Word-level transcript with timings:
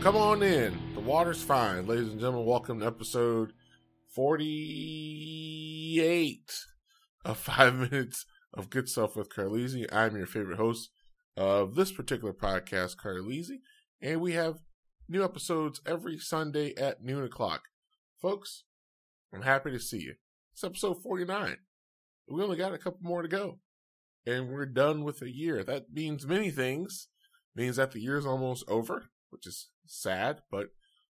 come 0.00 0.16
on 0.16 0.42
in. 0.42 0.74
The 0.94 1.00
water's 1.00 1.42
fine. 1.42 1.86
Ladies 1.86 2.08
and 2.08 2.18
gentlemen, 2.18 2.46
welcome 2.46 2.80
to 2.80 2.86
episode 2.86 3.52
48 4.14 6.50
of 7.26 7.36
Five 7.36 7.74
Minutes 7.74 8.24
of 8.54 8.70
Good 8.70 8.88
Stuff 8.88 9.16
with 9.16 9.28
Carlisi. 9.28 9.84
I'm 9.92 10.16
your 10.16 10.24
favorite 10.24 10.56
host 10.56 10.88
of 11.36 11.74
this 11.74 11.92
particular 11.92 12.32
podcast, 12.32 12.96
Carlisi, 12.96 13.58
and 14.00 14.22
we 14.22 14.32
have 14.32 14.60
new 15.10 15.22
episodes 15.22 15.82
every 15.84 16.16
Sunday 16.16 16.74
at 16.76 17.04
noon 17.04 17.22
o'clock. 17.22 17.64
Folks, 18.22 18.64
I'm 19.30 19.42
happy 19.42 19.70
to 19.72 19.78
see 19.78 19.98
you. 19.98 20.14
It's 20.54 20.64
episode 20.64 21.02
49. 21.02 21.58
We 22.30 22.42
only 22.42 22.56
got 22.56 22.72
a 22.72 22.78
couple 22.78 23.00
more 23.02 23.20
to 23.20 23.28
go, 23.28 23.58
and 24.26 24.48
we're 24.48 24.64
done 24.64 25.04
with 25.04 25.20
a 25.20 25.30
year. 25.30 25.62
That 25.62 25.92
means 25.92 26.26
many 26.26 26.50
things. 26.50 27.08
Means 27.54 27.76
that 27.76 27.92
the 27.92 28.00
year's 28.00 28.24
almost 28.24 28.64
over, 28.68 29.10
which 29.30 29.46
is 29.46 29.68
sad, 29.86 30.42
but 30.50 30.68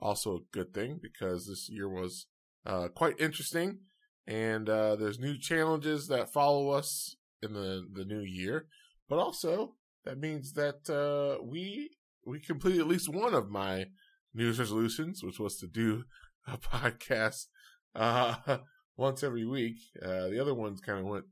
also 0.00 0.36
a 0.36 0.46
good 0.52 0.74
thing 0.74 0.98
because 1.02 1.46
this 1.46 1.68
year 1.70 1.88
was 1.88 2.26
uh, 2.66 2.88
quite 2.88 3.20
interesting. 3.20 3.78
And 4.26 4.68
uh, 4.68 4.96
there's 4.96 5.18
new 5.18 5.38
challenges 5.38 6.06
that 6.08 6.32
follow 6.32 6.70
us 6.70 7.16
in 7.42 7.52
the, 7.52 7.86
the 7.92 8.04
new 8.04 8.22
year, 8.22 8.66
but 9.08 9.18
also 9.18 9.74
that 10.04 10.18
means 10.18 10.52
that 10.54 10.88
uh, 10.88 11.42
we 11.42 11.90
we 12.26 12.40
completed 12.40 12.80
at 12.80 12.86
least 12.86 13.08
one 13.08 13.34
of 13.34 13.50
my 13.50 13.86
New 14.32 14.44
Year's 14.44 14.58
resolutions, 14.58 15.22
which 15.22 15.38
was 15.38 15.56
to 15.58 15.66
do 15.66 16.04
a 16.46 16.58
podcast 16.58 17.46
uh, 17.94 18.36
once 18.96 19.22
every 19.22 19.44
week. 19.44 19.76
Uh, 20.02 20.28
the 20.28 20.40
other 20.40 20.54
ones 20.54 20.80
kind 20.80 20.98
of 20.98 21.06
went 21.06 21.26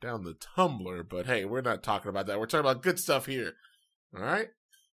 down 0.00 0.24
the 0.24 0.34
tumbler, 0.34 1.02
but 1.02 1.26
hey, 1.26 1.44
we're 1.44 1.60
not 1.60 1.82
talking 1.82 2.08
about 2.08 2.26
that. 2.26 2.38
We're 2.38 2.46
talking 2.46 2.68
about 2.68 2.82
good 2.82 2.98
stuff 2.98 3.26
here. 3.26 3.54
All 4.16 4.22
right. 4.22 4.48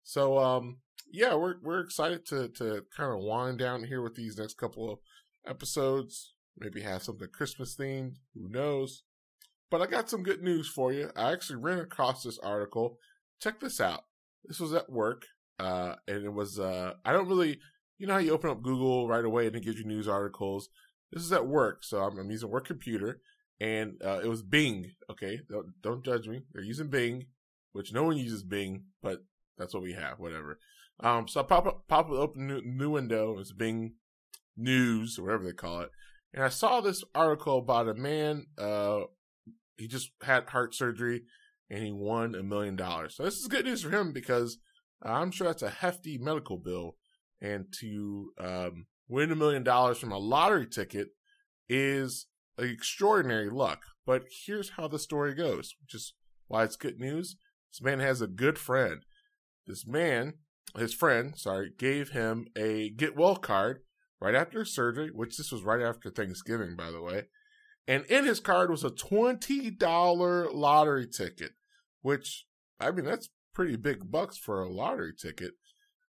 So, 0.04 0.40
um, 0.40 0.78
yeah, 1.12 1.36
we're 1.36 1.56
we're 1.62 1.81
excited 1.81 2.26
to 2.28 2.50
to 2.50 2.84
kind 2.95 3.14
of 3.14 3.20
wind 3.20 3.59
down 3.59 3.84
here 3.84 4.02
with 4.02 4.16
these 4.16 4.38
next 4.38 4.58
couple 4.58 4.92
of 4.92 5.00
episodes. 5.45 6.34
Maybe 6.58 6.81
have 6.81 7.04
something 7.04 7.28
Christmas 7.31 7.76
themed. 7.76 8.16
Who 8.34 8.50
knows? 8.50 9.04
But 9.70 9.82
I 9.82 9.88
got 9.88 10.09
some 10.09 10.23
good 10.23 10.42
news 10.44 10.67
for 10.67 10.92
you. 10.92 11.12
I 11.16 11.32
actually 11.32 11.58
ran 11.58 11.80
across 11.80 12.23
this 12.23 12.38
article. 12.39 12.98
Check 13.42 13.59
this 13.59 13.80
out. 13.80 14.04
This 14.45 14.59
was 14.59 14.73
at 14.73 14.92
work, 14.92 15.26
uh, 15.59 15.95
and 16.08 16.26
it 16.26 16.34
was 16.34 16.59
uh, 16.59 16.94
I 17.06 17.14
don't 17.14 17.28
really, 17.28 17.59
you 17.98 18.08
know 18.08 18.14
how 18.14 18.20
you 18.20 18.34
open 18.34 18.50
up 18.50 18.62
Google 18.62 19.08
right 19.08 19.23
away 19.23 19.48
and 19.48 19.56
it 19.56 19.64
gives 19.64 19.78
you 19.78 19.86
news 19.86 20.08
articles. 20.08 20.70
This 21.12 21.23
is 21.23 21.32
at 21.32 21.48
work, 21.48 21.84
so 21.84 22.00
I'm, 22.00 22.17
I'm 22.17 22.32
using 22.32 22.50
work 22.50 22.66
computer, 22.66 23.22
and 23.59 24.02
uh, 24.04 24.22
it 24.23 24.28
was 24.28 24.42
Bing. 24.42 24.92
Okay, 25.09 25.39
don't, 25.50 25.67
don't 25.82 26.06
judge 26.06 26.28
me. 26.28 26.42
They're 26.54 26.64
using 26.64 26.88
Bing, 26.88 27.28
which 27.73 27.94
no 27.94 28.04
one 28.04 28.17
uses 28.17 28.44
Bing, 28.44 28.84
but 29.02 29.23
that's 29.58 29.73
what 29.73 29.84
we 29.84 29.94
have. 29.94 30.20
Whatever. 30.20 30.59
Um, 31.02 31.28
so 31.28 31.42
I 31.42 31.44
pop 31.44 31.66
up, 31.66 31.88
pop 31.88 32.08
up, 32.08 32.12
open 32.12 32.48
new, 32.48 32.62
new 32.64 32.90
window. 32.92 33.40
It's 33.40 33.52
Bing 33.52 33.94
News 34.56 35.18
or 35.18 35.24
whatever 35.24 35.46
they 35.46 35.54
call 35.54 35.82
it, 35.82 35.90
and 36.34 36.44
I 36.44 36.50
saw 36.50 36.82
this 36.82 37.04
article 37.16 37.60
about 37.60 37.90
a 37.90 37.94
man. 37.94 38.48
Uh, 38.58 39.02
he 39.78 39.88
just 39.88 40.12
had 40.22 40.50
heart 40.50 40.76
surgery, 40.76 41.23
and 41.70 41.84
he 41.84 41.92
won 41.92 42.36
a 42.36 42.44
million 42.44 42.76
dollars. 42.76 43.16
So 43.16 43.23
this 43.23 43.38
is 43.38 43.48
good 43.48 43.66
news 43.66 43.82
for 43.82 43.90
him 43.90 44.14
because 44.14 44.58
I'm 45.02 45.32
sure 45.32 45.48
that's 45.48 45.64
a 45.64 45.70
hefty 45.70 46.17
medical 46.17 46.58
bill, 46.58 46.98
and 47.42 47.66
to 47.80 48.32
um, 48.40 48.86
win 49.10 49.32
a 49.32 49.36
million 49.36 49.64
dollars 49.64 49.98
from 49.98 50.11
a 50.11 50.20
lottery 50.20 50.67
ticket 50.67 51.10
is 51.67 52.28
extraordinary 52.60 53.50
luck. 53.50 53.82
But 54.06 54.26
here's 54.45 54.72
how 54.72 54.88
the 54.88 55.00
story 55.00 55.34
goes, 55.34 55.73
which 55.82 55.95
is 55.95 56.14
why 56.48 56.64
it's 56.64 56.76
good 56.76 57.00
news. 57.00 57.36
This 57.72 57.82
man 57.82 58.00
has 58.00 58.22
a 58.22 58.28
good 58.28 58.60
friend. 58.60 59.04
This 59.66 59.88
man, 59.88 60.34
his 60.77 60.94
friend, 60.94 61.38
sorry, 61.38 61.72
gave 61.77 62.10
him 62.10 62.48
a 62.58 62.89
get 62.89 63.16
well 63.16 63.36
card 63.36 63.82
right 64.20 64.36
after 64.36 64.64
surgery, 64.64 65.10
which 65.14 65.38
this 65.38 65.52
was 65.52 65.64
right 65.64 65.82
after 65.82 66.10
Thanksgiving, 66.10 66.76
by 66.76 66.92
the 66.92 67.02
way. 67.02 67.23
And 67.88 68.05
in 68.05 68.26
his 68.26 68.39
card 68.39 68.70
was 68.70 68.83
a 68.83 68.92
$20 68.92 70.54
lottery 70.54 71.08
ticket, 71.08 71.52
which, 72.02 72.45
I 72.80 72.92
mean, 72.92 73.05
that's 73.05 73.30
pretty 73.54 73.76
big 73.76 74.11
bucks 74.11 74.38
for 74.38 74.61
a 74.61 74.70
lottery 74.70 75.14
ticket. 75.20 75.54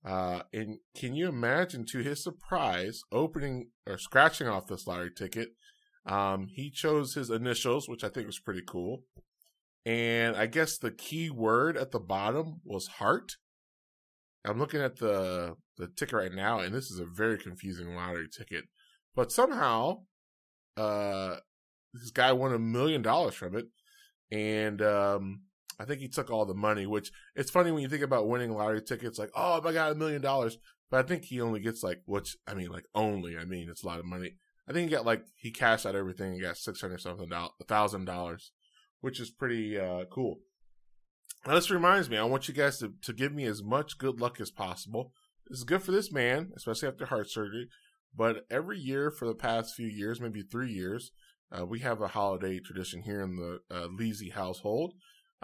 Uh, 0.06 0.44
and 0.53 0.77
can 0.95 1.16
you 1.16 1.27
imagine, 1.27 1.83
to 1.88 2.00
his 2.00 2.23
surprise, 2.23 3.01
opening 3.12 3.72
or 3.88 3.97
scratching 3.97 4.47
off 4.47 4.67
this 4.67 4.85
lottery 4.85 5.12
ticket? 5.12 5.50
Um, 6.06 6.47
he 6.53 6.69
chose 6.69 7.16
his 7.16 7.31
initials, 7.31 7.89
which 7.89 8.03
I 8.03 8.09
think 8.09 8.27
was 8.27 8.39
pretty 8.39 8.62
cool. 8.66 9.03
And 9.83 10.35
I 10.35 10.45
guess 10.45 10.77
the 10.77 10.91
key 10.91 11.31
word 11.31 11.75
at 11.75 11.91
the 11.91 12.00
bottom 12.00 12.62
was 12.63 12.88
heart. 12.88 13.33
I'm 14.45 14.59
looking 14.59 14.81
at 14.81 14.97
the 14.97 15.56
the 15.78 15.88
ticket 15.88 16.13
right 16.13 16.33
now, 16.33 16.59
and 16.59 16.73
this 16.73 16.89
is 16.91 17.00
a 17.00 17.06
very 17.06 17.38
confusing 17.38 17.95
lottery 17.95 18.28
ticket. 18.29 18.66
But 19.16 19.31
somehow, 19.31 20.03
uh, 20.78 21.38
this 21.94 22.11
guy 22.11 22.31
won 22.33 22.53
a 22.53 22.59
million 22.59 23.01
dollars 23.01 23.35
from 23.35 23.56
it, 23.56 23.66
and 24.31 24.81
um, 24.81 25.41
I 25.79 25.85
think 25.85 26.01
he 26.01 26.07
took 26.07 26.29
all 26.29 26.45
the 26.45 26.53
money. 26.53 26.85
Which 26.85 27.11
it's 27.35 27.51
funny 27.51 27.72
when 27.72 27.81
you 27.81 27.89
think 27.89 28.03
about 28.03 28.28
winning 28.28 28.53
lottery 28.53 28.81
tickets, 28.81 29.19
like, 29.19 29.31
oh 29.35 29.61
I 29.63 29.73
got 29.73 29.91
a 29.91 29.95
million 29.95 30.22
dollars. 30.22 30.57
But 30.91 31.03
I 31.03 31.07
think 31.07 31.25
he 31.25 31.41
only 31.41 31.59
gets 31.59 31.81
like, 31.81 32.01
which 32.06 32.38
I 32.47 32.53
mean, 32.53 32.69
like 32.69 32.85
only. 32.94 33.38
I 33.38 33.45
mean, 33.45 33.69
it's 33.69 33.83
a 33.83 33.88
lot 33.88 34.00
of 34.00 34.06
money. 34.06 34.35
I 34.67 34.73
think 34.73 34.89
he 34.89 34.95
got 34.95 35.06
like 35.06 35.23
he 35.35 35.51
cashed 35.51 35.85
out 35.85 35.95
everything 35.95 36.33
and 36.33 36.41
got 36.41 36.57
six 36.57 36.81
hundred 36.81 37.01
something 37.01 37.29
dollars, 37.29 37.51
thousand 37.67 38.06
dollars, 38.06 38.51
which 39.01 39.19
is 39.19 39.31
pretty 39.31 39.79
uh, 39.79 40.06
cool. 40.12 40.39
Now, 41.47 41.53
this 41.53 41.69
reminds 41.69 42.09
me, 42.09 42.17
I 42.17 42.23
want 42.23 42.47
you 42.47 42.56
guys 42.56 42.79
to, 42.79 42.94
to 43.03 43.13
give 43.13 43.31
me 43.31 43.45
as 43.45 43.61
much 43.61 44.00
good 44.00 44.19
luck 44.19 44.41
as 44.41 44.50
possible. 44.50 45.11
This 45.47 45.59
is 45.59 45.63
good 45.63 45.83
for 45.83 45.91
this 45.91 46.11
man, 46.11 46.51
especially 46.56 46.88
after 46.88 47.06
heart 47.06 47.29
surgery. 47.29 47.67
But 48.16 48.45
every 48.50 48.79
year 48.79 49.11
for 49.11 49.28
the 49.28 49.35
past 49.35 49.75
few 49.75 49.85
years, 49.85 50.19
maybe 50.19 50.41
three 50.41 50.72
years, 50.72 51.11
uh, 51.51 51.63
we 51.63 51.81
have 51.81 52.01
a 52.01 52.07
holiday 52.07 52.59
tradition 52.59 53.03
here 53.03 53.22
in 53.22 53.35
the 53.35 53.59
uh, 53.69 53.89
household 54.33 54.94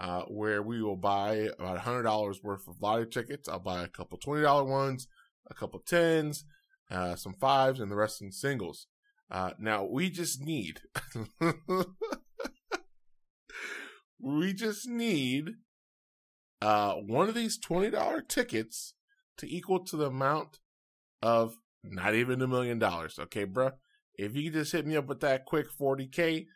uh, 0.00 0.22
where 0.22 0.60
we 0.60 0.82
will 0.82 0.96
buy 0.96 1.50
about 1.56 1.78
$100 1.78 2.42
worth 2.42 2.66
of 2.66 2.80
lottery 2.80 3.06
tickets. 3.06 3.48
I'll 3.48 3.60
buy 3.60 3.84
a 3.84 3.88
couple 3.88 4.18
$20 4.18 4.66
ones, 4.66 5.06
a 5.48 5.54
couple 5.54 5.78
tens, 5.86 6.44
uh, 6.90 7.14
some 7.14 7.34
fives, 7.34 7.78
and 7.78 7.92
the 7.92 7.96
rest 7.96 8.20
in 8.20 8.32
singles. 8.32 8.88
Uh, 9.30 9.52
now, 9.56 9.84
we 9.84 10.10
just 10.10 10.40
need, 10.40 10.80
we 14.20 14.52
just 14.52 14.88
need 14.88 15.52
uh, 16.62 16.94
one 16.94 17.28
of 17.28 17.34
these 17.34 17.58
$20 17.58 18.28
tickets 18.28 18.94
to 19.36 19.52
equal 19.52 19.80
to 19.80 19.96
the 19.96 20.06
amount 20.06 20.60
of 21.20 21.56
not 21.82 22.14
even 22.14 22.40
a 22.40 22.46
million 22.46 22.78
dollars. 22.78 23.18
Okay, 23.18 23.44
bruh? 23.44 23.72
If 24.14 24.36
you 24.36 24.48
just 24.48 24.70
hit 24.70 24.86
me 24.86 24.96
up 24.96 25.08
with 25.08 25.20
that 25.20 25.44
quick 25.44 25.66
40K, 25.68 26.46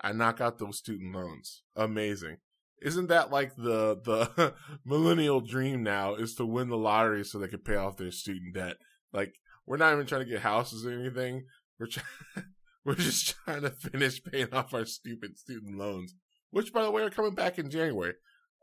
I 0.00 0.12
knock 0.12 0.40
out 0.40 0.58
those 0.58 0.78
student 0.78 1.12
loans. 1.12 1.64
Amazing. 1.74 2.36
Isn't 2.80 3.08
that 3.08 3.32
like 3.32 3.56
the 3.56 3.96
the 4.04 4.54
millennial 4.84 5.40
dream 5.40 5.82
now 5.82 6.14
is 6.14 6.36
to 6.36 6.46
win 6.46 6.68
the 6.68 6.76
lottery 6.76 7.24
so 7.24 7.38
they 7.38 7.48
can 7.48 7.58
pay 7.58 7.74
off 7.74 7.96
their 7.96 8.12
student 8.12 8.54
debt? 8.54 8.76
Like 9.12 9.34
we're 9.66 9.78
not 9.78 9.92
even 9.92 10.06
trying 10.06 10.24
to 10.24 10.30
get 10.30 10.42
houses 10.42 10.86
or 10.86 10.92
anything. 10.92 11.46
We're 11.80 11.88
we're 12.84 12.94
just 12.94 13.34
trying 13.44 13.62
to 13.62 13.70
finish 13.70 14.22
paying 14.22 14.54
off 14.54 14.72
our 14.72 14.84
stupid 14.84 15.36
student 15.36 15.76
loans, 15.76 16.14
which 16.52 16.72
by 16.72 16.84
the 16.84 16.92
way 16.92 17.02
are 17.02 17.10
coming 17.10 17.34
back 17.34 17.58
in 17.58 17.68
January 17.68 18.14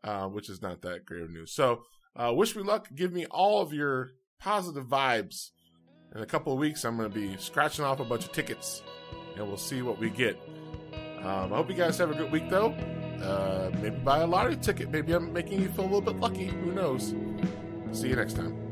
uh, 0.06 0.28
which 0.28 0.50
is 0.50 0.62
not 0.62 0.82
that 0.84 1.06
great 1.06 1.24
of 1.24 1.32
news. 1.32 1.52
So, 1.52 1.84
uh, 2.16 2.32
wish 2.34 2.56
me 2.56 2.64
luck. 2.64 2.88
Give 2.96 3.12
me 3.12 3.26
all 3.26 3.62
of 3.62 3.74
your 3.74 4.12
positive 4.40 4.86
vibes. 4.86 5.50
In 6.16 6.22
a 6.22 6.26
couple 6.26 6.54
of 6.54 6.60
weeks, 6.60 6.86
I'm 6.86 6.96
going 6.96 7.12
to 7.12 7.14
be 7.14 7.36
scratching 7.38 7.84
off 7.84 8.00
a 8.00 8.06
bunch 8.06 8.24
of 8.24 8.32
tickets, 8.32 8.82
and 9.36 9.46
we'll 9.46 9.58
see 9.58 9.82
what 9.82 10.00
we 10.00 10.10
get. 10.10 10.40
Um, 11.20 11.52
I 11.52 11.58
hope 11.58 11.70
you 11.70 11.76
guys 11.76 11.98
have 11.98 12.12
a 12.12 12.16
good 12.16 12.32
week, 12.32 12.50
though. 12.50 12.68
Uh, 13.22 13.72
maybe 13.82 13.98
buy 13.98 14.20
a 14.20 14.28
lottery 14.28 14.56
ticket. 14.56 14.92
Maybe 14.92 15.12
I'm 15.12 15.34
making 15.34 15.62
you 15.62 15.70
feel 15.70 15.86
a 15.86 15.88
little 15.88 16.02
bit 16.02 16.18
lucky. 16.18 16.46
Who 16.46 16.72
knows? 16.72 17.16
See 17.92 18.10
you 18.10 18.16
next 18.16 18.34
time. 18.34 18.65